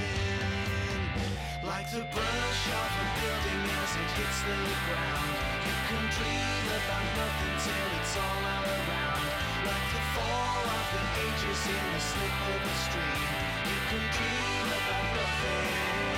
like 1.64 1.91
the 1.93 2.05
brush 2.12 2.64
of 2.81 2.91
a 3.03 3.07
building 3.20 3.62
as 3.81 3.93
it 3.97 4.11
hits 4.16 4.41
the 4.41 4.57
ground. 4.89 5.33
You 5.68 5.77
can 5.89 6.05
dream 6.16 6.66
about 6.81 7.07
nothing 7.20 7.55
till 7.61 7.89
it's 8.01 8.16
all 8.16 8.43
out 8.57 8.68
around, 8.72 9.25
like 9.68 9.87
the 9.93 10.03
fall 10.16 10.64
of 10.64 10.87
the 10.97 11.05
ages 11.29 11.61
in 11.68 11.85
the 11.93 12.01
slip 12.01 12.37
of 12.53 12.61
the 12.64 12.77
stream. 12.89 13.20
You 13.68 13.79
can 13.91 14.05
dream 14.16 14.68
about 14.81 15.07
nothing. 15.12 16.14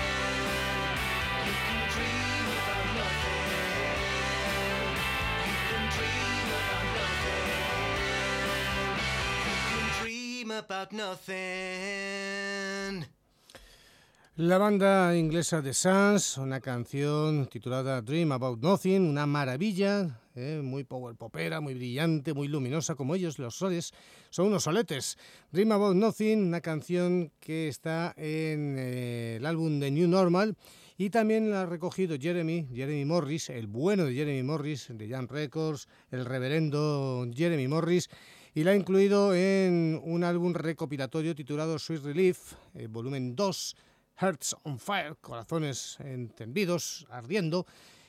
La 14.36 14.58
banda 14.58 15.16
inglesa 15.16 15.62
de 15.62 15.72
Sans, 15.72 16.36
una 16.36 16.60
canción 16.60 17.46
titulada 17.46 18.02
Dream 18.02 18.32
About 18.32 18.62
Nothing, 18.62 19.00
una 19.00 19.24
maravilla, 19.24 20.20
eh, 20.34 20.60
muy 20.62 20.84
power 20.84 21.16
popera, 21.16 21.60
muy 21.62 21.72
brillante, 21.72 22.34
muy 22.34 22.48
luminosa, 22.48 22.94
como 22.94 23.14
ellos, 23.14 23.38
los 23.38 23.54
soles, 23.56 23.92
son 24.28 24.48
unos 24.48 24.64
soletes. 24.64 25.16
Dream 25.52 25.72
About 25.72 25.96
Nothing, 25.96 26.48
una 26.48 26.60
canción 26.60 27.32
que 27.40 27.68
está 27.68 28.12
en 28.18 28.76
eh, 28.78 29.36
el 29.36 29.46
álbum 29.46 29.80
de 29.80 29.90
New 29.90 30.06
Normal 30.06 30.54
y 30.98 31.10
también 31.10 31.50
la 31.50 31.62
ha 31.62 31.66
recogido 31.66 32.16
Jeremy, 32.20 32.68
Jeremy 32.74 33.04
Morris, 33.04 33.50
el 33.50 33.66
bueno 33.66 34.04
de 34.04 34.14
Jeremy 34.14 34.42
Morris, 34.42 34.88
de 34.90 35.08
Jam 35.08 35.28
Records, 35.28 35.88
el 36.10 36.24
reverendo 36.24 37.26
Jeremy 37.34 37.68
Morris 37.68 38.10
y 38.56 38.64
la 38.64 38.70
ha 38.70 38.74
incluido 38.74 39.34
en 39.34 40.00
un 40.02 40.24
álbum 40.24 40.54
recopilatorio 40.54 41.34
titulado 41.34 41.78
Sweet 41.78 42.04
Relief, 42.04 42.54
eh, 42.72 42.86
volumen 42.86 43.36
2, 43.36 43.76
Hearts 44.16 44.56
on 44.62 44.78
Fire, 44.78 45.14
corazones 45.20 45.98
encendidos, 46.00 47.06
ardiendo, 47.10 47.66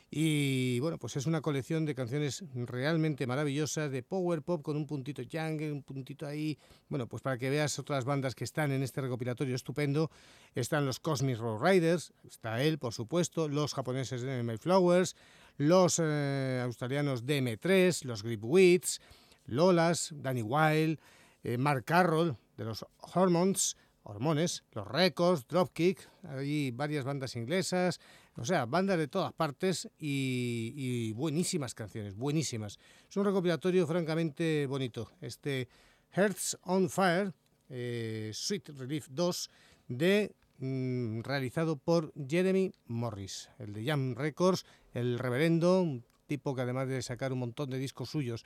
Y 0.10 0.80
bueno, 0.80 0.98
pues 0.98 1.18
es 1.18 1.26
una 1.26 1.41
colección 1.41 1.84
de 1.84 1.93
canciones 1.93 2.45
realmente 2.56 3.28
maravillosas, 3.28 3.91
de 3.91 4.04
power 4.04 4.41
pop 4.41 4.62
con 4.62 4.78
un 4.78 4.88
puntito 4.88 5.22
jungle, 5.30 5.74
un 5.74 5.84
puntito 5.84 6.26
ahí. 6.26 6.58
Bueno, 6.88 7.08
pues 7.08 7.22
para 7.22 7.38
que 7.38 7.50
veas 7.50 7.78
otras 7.78 8.06
bandas 8.06 8.34
que 8.34 8.45
están 8.45 8.72
en 8.72 8.84
este 8.84 9.02
recopilatorio 9.02 9.54
estupendo, 9.54 10.10
están 10.56 10.86
los 10.86 11.02
Cosmic 11.02 11.39
Road 11.39 11.62
Riders, 11.62 12.14
está 12.24 12.64
él, 12.64 12.78
por 12.80 12.93
supuesto, 12.93 13.50
los 13.50 13.74
japoneses 13.74 14.22
de 14.22 14.41
Mayflowers, 14.43 15.18
los 15.58 16.00
eh, 16.02 16.62
australianos 16.64 17.26
DM3, 17.26 18.06
los 18.06 18.24
Grip 18.24 18.45
Wits, 18.45 19.02
Lolas, 19.48 20.14
Danny 20.16 20.41
Wild, 20.41 21.00
eh, 21.43 21.58
Mark 21.58 21.86
Carroll 21.86 22.38
de 22.56 22.66
los 22.66 22.86
Hormones, 23.14 23.76
Hormones, 24.04 24.64
los 24.72 24.88
Records, 24.88 25.48
Dropkick, 25.48 26.10
hay 26.24 26.72
varias 26.72 27.04
bandas 27.04 27.36
inglesas, 27.36 28.00
o 28.38 28.45
sea, 28.45 28.66
bandas 28.66 28.98
de 28.98 29.08
todas 29.08 29.34
partes 29.34 29.89
y, 30.00 31.12
buenísimas 31.14 31.74
canciones, 31.74 32.16
buenísimas. 32.16 32.80
Es 33.10 33.18
un 33.18 33.26
recopilatorio 33.26 33.86
francamente 33.86 34.66
bonito. 34.68 35.12
Este 35.20 35.68
Hearts 36.12 36.58
on 36.64 36.89
Fire, 36.89 37.34
eh, 37.70 38.32
Sweet 38.34 38.70
Relief 38.78 39.08
2, 39.10 39.50
de, 39.89 40.36
mm, 40.60 41.22
realizado 41.22 41.76
por 41.76 42.14
Jeremy 42.28 42.72
Morris, 42.86 43.50
el 43.60 43.74
de 43.74 43.86
Jam 43.86 44.16
Records, 44.16 44.66
el 44.93 45.20
reverendo, 45.20 45.82
un 45.82 46.06
tipo 46.28 46.56
que 46.56 46.62
además 46.62 46.88
de 46.88 47.02
sacar 47.02 47.34
un 47.34 47.39
montón 47.39 47.70
de 47.70 47.78
discos 47.78 48.10
suyos, 48.10 48.45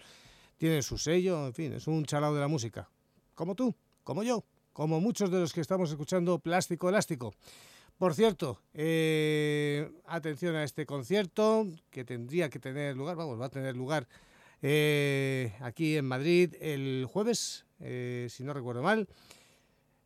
tiene 0.62 0.84
su 0.84 1.00
sello, 1.00 1.48
en 1.48 1.56
fin, 1.56 1.74
es 1.74 1.88
un 1.88 2.06
chalado 2.06 2.36
de 2.36 2.40
la 2.40 2.48
música. 2.48 2.88
Como 3.34 3.56
tú, 3.56 3.74
como 4.04 4.22
yo 4.22 4.46
como 4.74 5.02
muchos 5.02 5.32
de 5.32 5.40
los 5.40 5.54
que 5.54 5.62
estamos 5.62 5.90
escuchando 5.90 6.38
Plástico 6.38 6.88
Elástico. 6.88 7.34
Por 7.98 8.14
cierto, 8.14 8.62
eh, 8.76 9.90
atención 10.06 10.56
a 10.56 10.64
este 10.64 10.86
concierto 10.86 11.66
que 11.90 12.06
tendría 12.06 12.52
que 12.52 12.60
tener 12.60 12.96
lugar, 12.96 13.16
vamos, 13.16 13.42
va 13.42 13.48
a 13.48 13.50
tener 13.50 13.76
lugar 13.76 14.08
eh, 14.62 15.52
aquí 15.62 15.98
en 15.98 16.06
Madrid 16.06 16.54
el 16.62 17.08
jueves, 17.10 17.66
eh, 17.80 18.28
si 18.30 18.44
no 18.44 18.54
recuerdo 18.54 18.84
mal. 18.84 19.08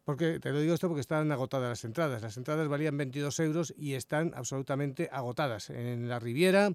Porque 0.06 0.40
te 0.40 0.52
lo 0.52 0.62
digo 0.62 0.74
esto 0.74 0.88
porque 0.88 1.02
están 1.02 1.34
agotadas 1.34 1.68
las 1.68 1.84
entradas. 1.84 2.22
Las 2.22 2.38
entradas 2.38 2.70
valían 2.70 2.96
22 2.96 3.40
euros 3.42 3.74
y 3.76 3.96
están 3.96 4.32
absolutamente 4.36 5.10
agotadas. 5.12 5.70
En 5.70 6.08
la 6.08 6.18
Riviera 6.18 6.72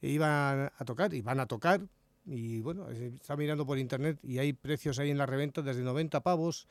iban 0.00 0.70
a 0.78 0.84
tocar 0.84 1.12
y 1.12 1.22
van 1.22 1.40
a 1.40 1.46
tocar. 1.46 1.80
Y 2.26 2.60
bueno, 2.60 2.90
está 2.90 3.36
mirando 3.36 3.64
por 3.64 3.78
internet 3.78 4.18
y 4.22 4.38
hay 4.38 4.52
precios 4.52 4.98
ahí 4.98 5.10
en 5.10 5.18
la 5.18 5.26
reventa 5.26 5.62
desde 5.62 5.82
90 5.82 6.20
pavos 6.22 6.66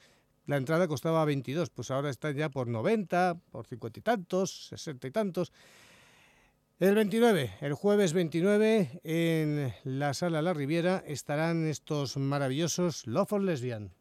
la 0.47 0.58
entrada 0.58 0.88
costaba 0.88 1.26
22, 1.26 1.72
pues 1.72 1.89
ahora 1.89 2.12
está 2.12 2.30
ya 2.30 2.49
por 2.49 2.68
90, 2.68 3.39
por 3.49 3.66
50 3.66 3.99
y 3.99 4.01
tantos, 4.03 4.68
60 4.68 5.08
y 5.08 5.12
tantos. 5.12 5.51
El 6.78 6.93
29, 6.93 7.56
el 7.62 7.74
jueves 7.74 8.14
29, 8.14 9.01
en 9.03 9.74
la 9.84 10.14
sala 10.14 10.43
La 10.43 10.53
Riviera 10.53 11.03
estarán 11.08 11.66
estos 11.66 12.18
maravillosos 12.18 13.08
Love 13.08 13.30
for 13.30 13.41
Lesbian. 13.41 13.91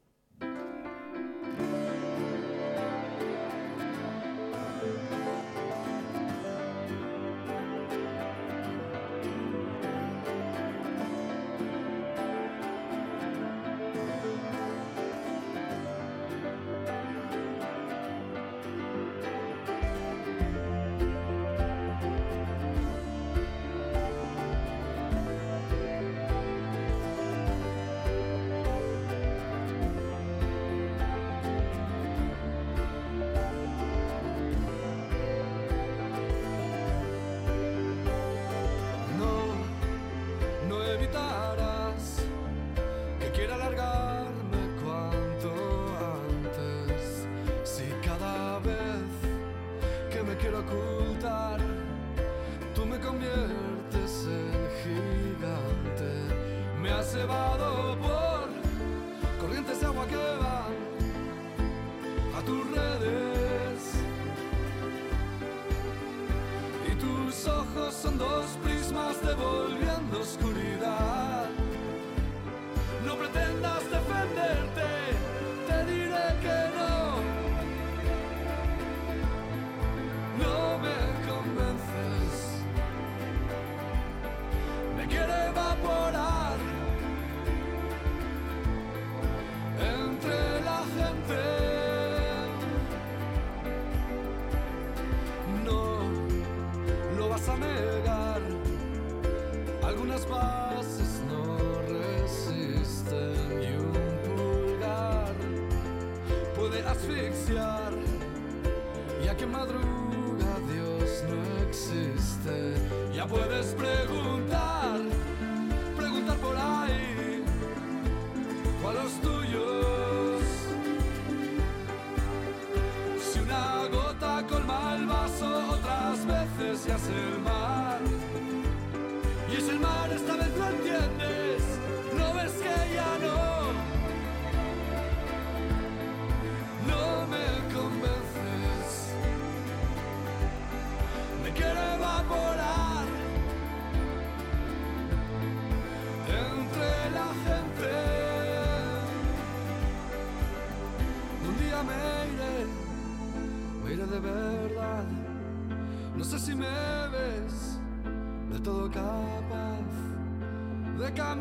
Es 161.35 161.41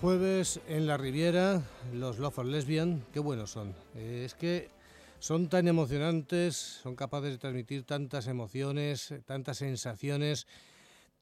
jueves 0.00 0.60
en 0.68 0.86
la 0.86 0.96
Riviera, 0.96 1.60
los 1.92 2.18
Love 2.18 2.34
for 2.34 2.46
Lesbian, 2.46 3.04
qué 3.12 3.18
buenos 3.18 3.50
son. 3.50 3.74
Eh, 3.96 4.22
es 4.24 4.34
que 4.34 4.70
son 5.18 5.48
tan 5.48 5.66
emocionantes, 5.66 6.56
son 6.56 6.94
capaces 6.94 7.30
de 7.30 7.38
transmitir 7.38 7.82
tantas 7.82 8.28
emociones, 8.28 9.12
tantas 9.24 9.58
sensaciones, 9.58 10.46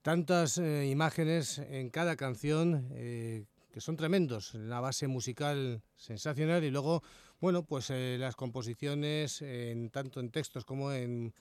tantas 0.02 0.58
eh, 0.58 0.88
imágenes 0.88 1.58
en 1.58 1.88
cada 1.88 2.16
canción, 2.16 2.88
eh, 2.92 3.44
que 3.72 3.80
son 3.80 3.96
tremendos. 3.96 4.54
La 4.54 4.80
base 4.80 5.06
musical 5.06 5.80
sensacional 5.96 6.62
y 6.62 6.70
luego, 6.70 7.02
bueno, 7.40 7.64
pues 7.64 7.88
las 7.90 8.36
composiciones, 8.36 9.40
en, 9.40 9.88
tanto 9.88 10.20
en 10.20 10.30
textos 10.30 10.66
como 10.66 10.92
en, 10.92 11.32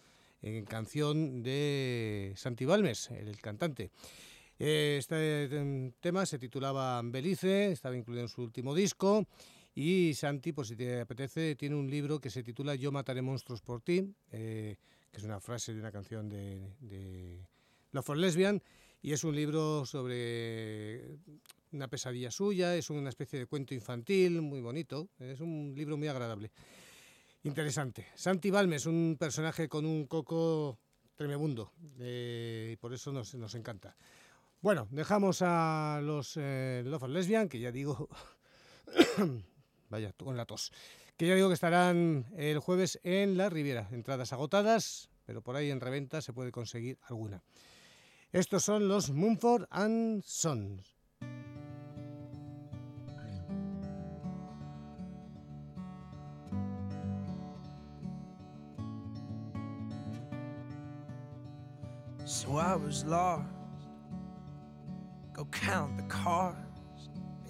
en 0.41 0.63
canción 0.63 1.43
de 1.43 2.33
Santi 2.37 2.63
Balmes, 2.63 3.11
el 3.11 3.37
cantante. 3.41 3.91
Eh, 4.57 4.97
este 4.99 5.45
em, 5.45 5.91
tema 5.99 6.25
se 6.25 6.39
titulaba 6.39 7.01
Belice, 7.03 7.71
estaba 7.71 7.95
incluido 7.95 8.23
en 8.23 8.29
su 8.29 8.41
último 8.41 8.73
disco. 8.73 9.25
Y 9.73 10.13
Santi, 10.13 10.53
pues 10.53 10.69
si 10.69 10.75
te 10.75 11.01
apetece, 11.01 11.55
tiene 11.55 11.75
un 11.75 11.89
libro 11.89 12.19
que 12.19 12.29
se 12.29 12.43
titula 12.43 12.75
Yo 12.75 12.91
mataré 12.91 13.21
monstruos 13.21 13.61
por 13.61 13.81
ti, 13.81 14.15
eh, 14.31 14.77
que 15.11 15.17
es 15.17 15.23
una 15.23 15.41
frase 15.41 15.73
de 15.73 15.79
una 15.79 15.91
canción 15.91 16.29
de, 16.29 16.75
de 16.79 17.45
Love 17.91 18.05
for 18.05 18.17
Lesbian. 18.17 18.61
Y 19.01 19.11
es 19.11 19.23
un 19.23 19.35
libro 19.35 19.85
sobre 19.85 21.19
una 21.73 21.87
pesadilla 21.87 22.31
suya, 22.31 22.75
es 22.75 22.89
una 22.89 23.09
especie 23.09 23.37
de 23.37 23.45
cuento 23.45 23.73
infantil, 23.73 24.41
muy 24.41 24.61
bonito, 24.61 25.09
es 25.19 25.41
un 25.41 25.73
libro 25.75 25.97
muy 25.97 26.07
agradable. 26.07 26.51
Interesante. 27.43 28.07
Santi 28.15 28.49
Balmes, 28.49 28.87
un 28.87 29.17
personaje 29.19 29.69
con 29.69 29.85
un 29.85 30.07
coco 30.07 30.79
tremebundo, 31.15 31.71
eh, 31.99 32.71
y 32.73 32.75
por 32.77 32.93
eso 32.93 33.11
nos, 33.11 33.35
nos 33.35 33.53
encanta. 33.53 33.95
Bueno, 34.65 34.87
dejamos 34.89 35.43
a 35.43 35.99
los 36.01 36.39
eh, 36.41 36.81
Love 36.87 37.07
Lesbian, 37.07 37.49
que 37.49 37.59
ya 37.59 37.71
digo, 37.71 38.09
vaya, 39.91 40.11
con 40.13 40.35
la 40.37 40.47
tos, 40.47 40.71
que 41.17 41.27
ya 41.27 41.35
digo 41.35 41.49
que 41.49 41.53
estarán 41.53 42.25
el 42.35 42.57
jueves 42.57 42.99
en 43.03 43.37
la 43.37 43.47
Riviera. 43.51 43.87
Entradas 43.91 44.33
agotadas, 44.33 45.11
pero 45.23 45.43
por 45.43 45.55
ahí 45.55 45.69
en 45.69 45.81
reventa 45.81 46.19
se 46.19 46.33
puede 46.33 46.51
conseguir 46.51 46.97
alguna. 47.03 47.43
Estos 48.31 48.63
son 48.63 48.87
los 48.87 49.11
Mumford 49.11 49.67
and 49.69 50.23
Sons. 50.23 50.95
Go 65.35 65.43
count 65.51 65.97
the 65.97 66.03
cars 66.03 66.55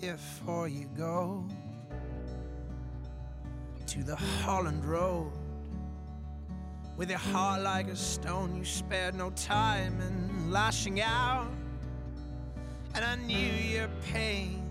before 0.02 0.68
you 0.68 0.90
go 0.98 1.46
to 3.86 4.04
the 4.04 4.16
Holland 4.16 4.84
Road. 4.84 5.32
With 6.98 7.12
your 7.12 7.20
heart 7.20 7.62
like 7.62 7.88
a 7.88 7.96
stone, 7.96 8.56
you 8.56 8.66
spared 8.66 9.14
no 9.14 9.30
time 9.36 10.02
in 10.02 10.50
lashing 10.52 11.00
out. 11.00 11.46
And 12.96 13.06
I 13.06 13.18
knew 13.18 13.54
your 13.54 13.90
pain 14.12 14.68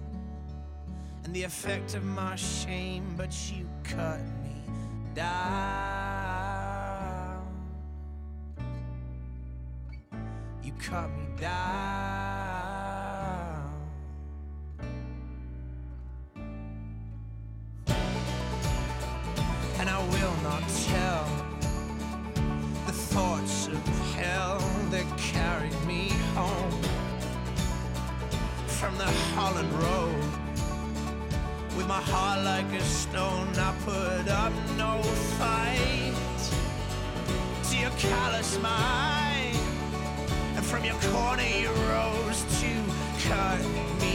and 1.23 1.33
the 1.33 1.45
effect 1.45 1.95
of 1.95 2.03
my 2.03 2.35
shame, 2.35 3.15
but 3.17 3.33
you 3.49 3.69
cut 3.85 4.19
me 4.43 4.61
down. 5.15 5.55
You 10.65 10.73
cut 10.81 11.09
me 11.11 11.27
down. 11.41 12.14
I 20.55 20.57
will 20.57 20.63
not 20.63 20.71
tell. 20.87 21.27
The 22.87 22.93
thoughts 22.93 23.67
of 23.67 24.15
hell 24.15 24.59
that 24.91 25.07
carried 25.19 25.79
me 25.85 26.11
home 26.35 26.83
from 28.67 28.97
the 28.97 29.11
Holland 29.35 29.73
Road. 29.73 30.25
With 31.77 31.89
my 31.89 32.01
heart 32.01 32.45
like 32.45 32.71
a 32.73 32.85
stone, 32.85 33.49
I 33.57 33.75
put 33.85 34.29
up 34.29 34.53
no 34.79 35.03
fight. 35.39 36.15
To 37.71 37.77
your 37.77 37.91
callous 37.99 38.57
mind, 38.61 39.59
and 40.55 40.65
from 40.65 40.85
your 40.85 40.99
corner 41.11 41.43
you 41.43 41.71
rose 41.91 42.45
to 42.61 42.71
cut 43.29 43.61
me 44.01 44.14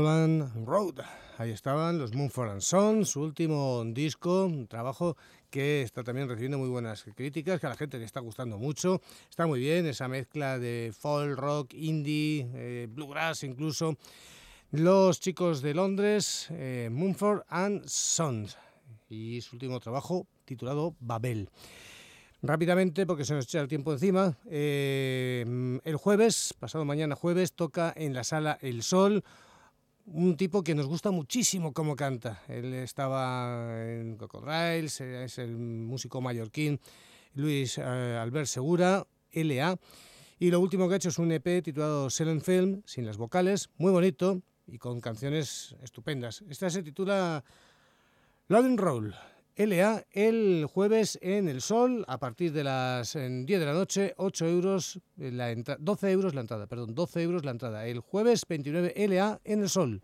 Road. 0.00 1.00
Ahí 1.36 1.50
estaban 1.50 1.98
los 1.98 2.14
Moonford 2.14 2.52
and 2.52 2.60
Sons, 2.62 3.10
su 3.10 3.20
último 3.20 3.82
disco, 3.84 4.46
un 4.46 4.66
trabajo 4.66 5.14
que 5.50 5.82
está 5.82 6.02
también 6.02 6.26
recibiendo 6.26 6.56
muy 6.56 6.70
buenas 6.70 7.04
críticas, 7.14 7.60
que 7.60 7.66
a 7.66 7.70
la 7.70 7.76
gente 7.76 7.98
le 7.98 8.06
está 8.06 8.20
gustando 8.20 8.56
mucho. 8.56 9.02
Está 9.28 9.46
muy 9.46 9.60
bien 9.60 9.84
esa 9.84 10.08
mezcla 10.08 10.58
de 10.58 10.94
folk, 10.98 11.38
rock, 11.38 11.74
indie, 11.74 12.48
eh, 12.54 12.88
bluegrass 12.90 13.44
incluso. 13.44 13.98
Los 14.70 15.20
chicos 15.20 15.60
de 15.60 15.74
Londres, 15.74 16.46
eh, 16.50 16.88
and 17.48 17.84
Sons, 17.86 18.56
y 19.10 19.42
su 19.42 19.56
último 19.56 19.80
trabajo 19.80 20.26
titulado 20.46 20.94
Babel. 20.98 21.50
Rápidamente, 22.40 23.04
porque 23.04 23.26
se 23.26 23.34
nos 23.34 23.44
echa 23.44 23.60
el 23.60 23.68
tiempo 23.68 23.92
encima, 23.92 24.38
eh, 24.46 25.44
el 25.84 25.96
jueves, 25.96 26.54
pasado 26.58 26.86
mañana 26.86 27.16
jueves, 27.16 27.52
toca 27.52 27.92
en 27.94 28.14
la 28.14 28.24
sala 28.24 28.56
El 28.62 28.82
Sol 28.82 29.22
un 30.12 30.36
tipo 30.36 30.62
que 30.62 30.74
nos 30.74 30.86
gusta 30.86 31.10
muchísimo 31.10 31.72
cómo 31.72 31.94
canta. 31.94 32.42
Él 32.48 32.74
estaba 32.74 33.82
en 33.84 34.16
Cocodriles, 34.16 35.00
es 35.00 35.38
el 35.38 35.56
músico 35.56 36.20
mallorquín 36.20 36.80
Luis 37.34 37.78
eh, 37.78 37.82
Albert 37.82 38.46
Segura, 38.46 39.06
LA. 39.32 39.78
Y 40.38 40.50
lo 40.50 40.60
último 40.60 40.88
que 40.88 40.94
ha 40.94 40.96
hecho 40.96 41.10
es 41.10 41.18
un 41.18 41.30
EP 41.32 41.62
titulado 41.62 42.10
Silent 42.10 42.42
Film, 42.42 42.82
sin 42.86 43.06
las 43.06 43.18
vocales, 43.18 43.70
muy 43.76 43.92
bonito 43.92 44.42
y 44.66 44.78
con 44.78 45.00
canciones 45.00 45.76
estupendas. 45.82 46.42
Esta 46.48 46.70
se 46.70 46.82
titula 46.82 47.44
Loading 48.48 48.78
Roll. 48.78 49.14
LA 49.56 50.04
el 50.12 50.66
jueves 50.66 51.18
en 51.22 51.48
El 51.48 51.60
Sol 51.60 52.04
a 52.08 52.18
partir 52.18 52.52
de 52.52 52.64
las 52.64 53.14
10 53.14 53.46
de 53.46 53.64
la 53.64 53.72
noche, 53.72 54.14
8 54.16 54.46
euros, 54.46 55.00
la 55.16 55.54
12 55.54 56.10
euros 56.10 56.34
la 56.34 56.40
entrada, 56.40 56.66
perdón, 56.66 56.94
12 56.94 57.22
euros 57.22 57.44
la 57.44 57.50
entrada. 57.50 57.86
El 57.86 58.00
jueves 58.00 58.44
29 58.48 58.94
LA 59.08 59.40
en 59.44 59.60
El 59.60 59.68
Sol. 59.68 60.02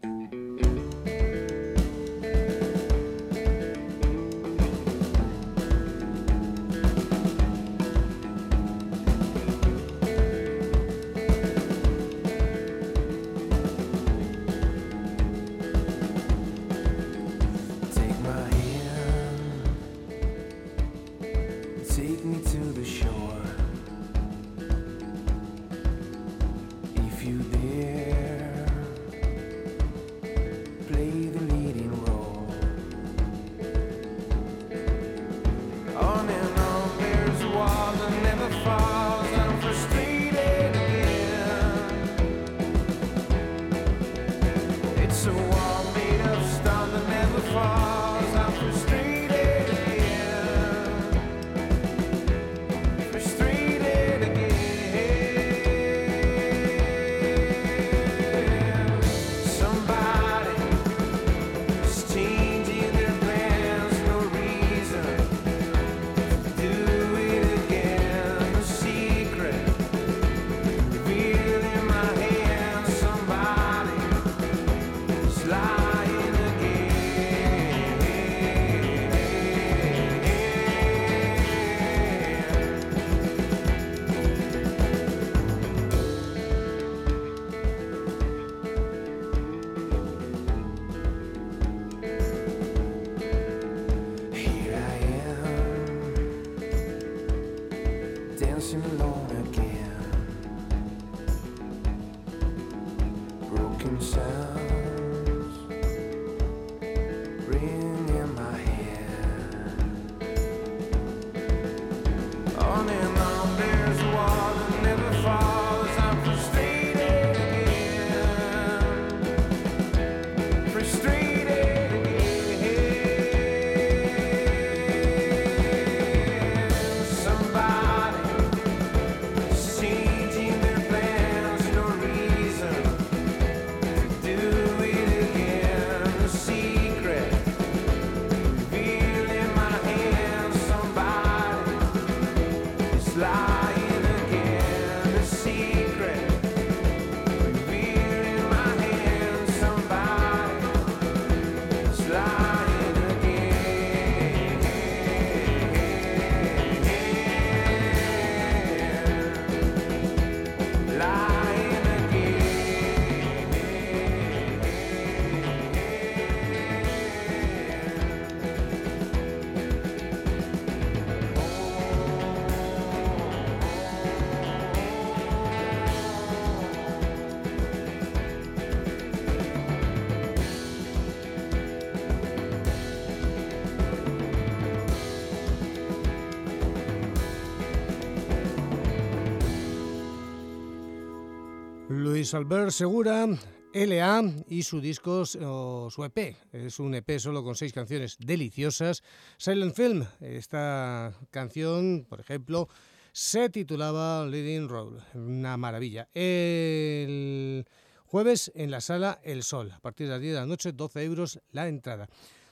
Luis 192.32 192.74
Segura, 192.74 193.28
LA 193.72 194.22
y 194.48 194.64
su 194.64 194.80
disco 194.80 195.22
o 195.42 195.88
su 195.90 196.04
EP. 196.04 196.36
Es 196.52 196.80
un 196.80 196.96
EP 196.96 197.20
solo 197.20 197.44
con 197.44 197.54
seis 197.54 197.72
canciones 197.72 198.16
deliciosas. 198.18 199.04
Silent 199.36 199.76
Film, 199.76 200.04
esta 200.20 201.12
canción, 201.30 202.04
por 202.08 202.18
ejemplo, 202.18 202.68
se 203.12 203.48
titulaba 203.48 204.26
Leading 204.26 204.68
Road. 204.68 204.98
Una 205.14 205.56
maravilla. 205.56 206.08
El 206.14 207.64
jueves 208.06 208.50
en 208.56 208.72
la 208.72 208.80
sala 208.80 209.20
El 209.22 209.44
Sol, 209.44 209.70
a 209.70 209.78
partir 209.78 210.08
de 210.08 210.14
las 210.14 210.20
10 210.20 210.34
de 210.34 210.40
la 210.40 210.46
noche, 210.46 210.72
12 210.72 211.04
euros 211.04 211.38
la 211.52 211.68
entrada. 211.68 212.08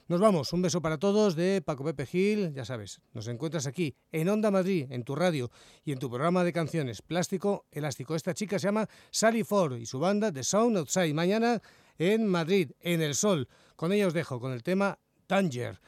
Nos 0.07 0.21
vamos, 0.21 0.53
un 0.53 0.61
beso 0.61 0.83
para 0.83 0.99
todos 0.99 1.35
de 1.35 1.63
Paco 1.63 1.83
Pepe 1.83 2.05
Gil, 2.05 2.53
ya 2.53 2.67
sabes, 2.67 3.01
nos 3.15 3.27
encuentras 3.27 3.67
aquí 3.67 3.97
en 4.13 4.29
Onda 4.29 4.51
Madrid, 4.51 4.87
en 4.91 5.03
tu 5.03 5.15
radio 5.15 5.51
y 5.83 5.93
en 5.93 5.99
tu 5.99 6.11
programa 6.11 6.45
de 6.45 6.53
canciones 6.53 7.01
Plástico 7.01 7.65
Elástico. 7.71 8.15
Esta 8.15 8.35
chica 8.35 8.59
se 8.59 8.67
llama 8.67 8.87
Sally 9.11 9.45
Ford 9.45 9.79
y 9.79 9.87
su 9.87 9.99
banda 9.99 10.31
The 10.31 10.45
Sound 10.45 10.77
Outside, 10.77 11.15
mañana 11.15 11.63
en 11.97 12.27
Madrid, 12.27 12.73
en 12.81 13.01
el 13.01 13.15
sol. 13.15 13.49
Con 13.77 13.93
ella 13.93 14.07
os 14.07 14.13
dejo 14.13 14.39
con 14.41 14.53
el 14.53 14.63
tema 14.63 14.99
Tanger. 15.27 15.81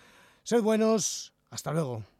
Sed 0.44 0.62
buenos, 0.62 1.34
hasta 1.50 1.74
luego. 1.74 2.15